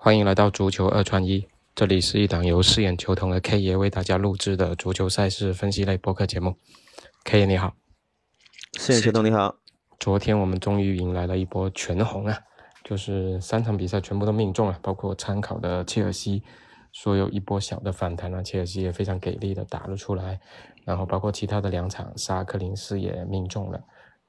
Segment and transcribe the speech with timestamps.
[0.00, 6.54] 欢迎来到足球二串一，这里是一档由饰演球童的 K 爷为大家录制的足球赛事分析类播客节目。
[7.24, 7.74] K 爷你好，
[8.78, 9.56] 饰演球童你好。
[9.98, 12.38] 昨天我们终于迎来了一波全红啊，
[12.84, 16.44] 就是三场比赛全部都命中了，包括参考的切尔西，
[16.92, 20.38] 说有一波小的反弹啊，切尔西也非常给力的打了出来，
[20.84, 23.80] 然后包括其他的两场，沙克林斯也命中了。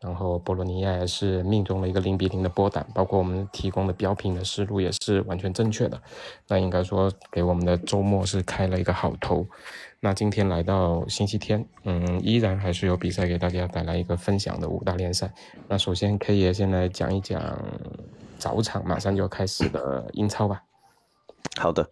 [0.00, 6.00] 然后波洛尼亚也是命中了一个零比零的波胆，包括我们提供的标品的思路也是完全正确的。
[6.48, 9.46] 那应该说给我们的周末是开了一个好头。
[10.00, 15.32] 那今天来到星期天，嗯，依然还是有比赛给大家带来一个分享的五大联赛。
[15.66, 17.58] 那首先 K 爷先来讲一讲
[18.38, 20.62] 早场马上就要开始的英超吧。
[21.58, 21.90] 好的，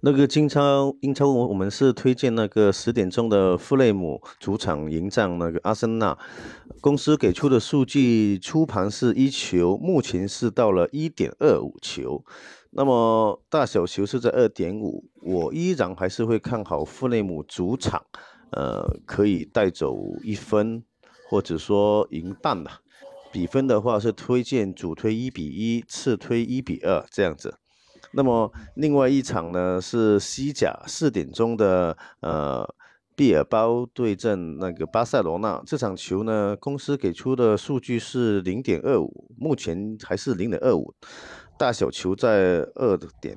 [0.00, 6.16] 那个英超，英超我我们是推荐那个十点钟的富勒姆主场迎战那个阿森纳。
[6.80, 12.24] 公司给出的数据，初盘是一球，目前是到了一点二五球，
[12.70, 15.04] 那么大小球是在二点五。
[15.20, 18.02] 我依然还是会看好富勒姆主场，
[18.50, 20.82] 呃，可以带走一分，
[21.28, 22.80] 或者说赢半吧。
[23.30, 27.58] 比分的话是推荐主推一比一，次推一比二这样子。
[28.14, 32.68] 那么另外一场呢是西甲四点钟的呃，
[33.16, 40.92] 毕尔包对阵那个巴塞罗那这场球呢，公司给出的数据是零点二五，目前还是零点二五，
[41.58, 43.36] 大小球在二点。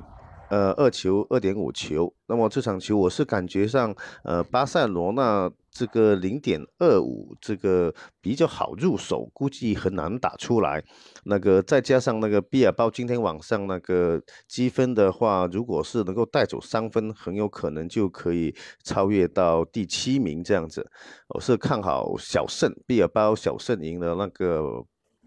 [0.55, 10.81] 呃，二球二点五球，那么这场球我是感觉上，呃，巴塞罗那这个零点二五这个比较好入手，估计很难打出来。
[11.25, 20.89] 那个再加上那个比尔包今天晚上那个积分的话，如果是能够带走三分，很有可能就可以超越到第七名这样子。
[21.27, 24.63] 我是看好小胜，比尔包小胜赢了那个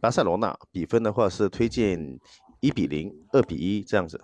[0.01, 2.19] 巴塞罗那，比分的话是推荐
[2.61, 4.19] 一比零、二比一这样子。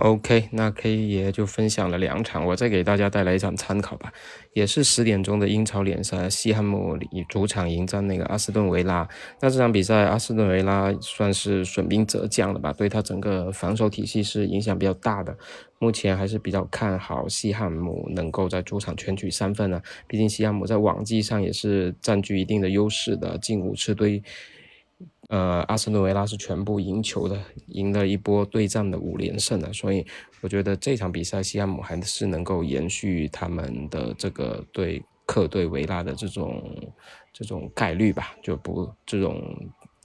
[0.00, 4.10] OK，那 K 爷就分享了两场，我再给大家带来一场参考吧，
[4.54, 9.06] 也是十点钟的英超联赛，西汉姆以主场迎战那个阿斯顿维拉。
[9.42, 15.36] 那这场比赛，阿斯顿维拉算是损兵折将了吧，对他整个防守体系是影响比较大的。
[15.78, 24.22] 目前还是比较看好西汉姆能够在主场全取三分呢，毕竟西汉姆在往季上也是占据一定的优势的，近五次对。
[25.30, 30.04] 呃，阿斯顿维拉是全部赢球的，赢了一波对战的五连胜的，所以
[30.40, 36.92] 我觉得这场比赛西汉姆还是能够延续他们的这个对客队维拉的这种
[37.32, 39.56] 这种概率吧，就不这种。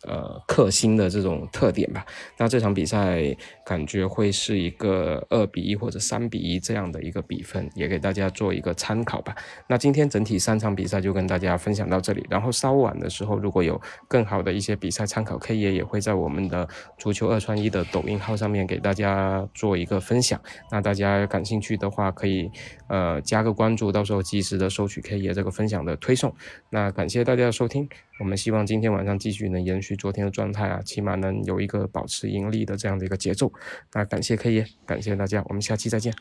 [0.08, 2.06] 呃，克星的这种特点吧。
[2.38, 3.36] 那这场比赛
[3.66, 9.36] 感觉会是一个二比一或者三比一这样的一个比分，也给大家做一个参考吧。
[9.68, 12.26] 那今天整体三场比赛就跟大家分享到这里。
[12.30, 16.68] 然后稍晚的时候，如果有更好的一些比赛参考，K 爷也会在我们的
[16.98, 20.40] 足球二串一的抖音号上面给大家做一个分享。
[20.72, 22.52] 那大家感兴趣的话，可以
[22.88, 26.36] 呃加个关注，到时候及时的收取 K 爷这个分享的推送。
[26.70, 27.90] 那感谢大家的收听。
[28.20, 33.52] 我们希望今天晚上继续能延续昨天的状态啊，起码能有一个保持盈利的这样的一个节奏。
[33.94, 36.14] 那感谢 K 爷，感谢大家，我们下期再见。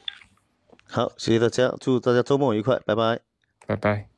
[0.87, 3.21] 好，谢谢大家，祝大家周末愉快，拜拜，
[3.67, 4.14] 拜拜。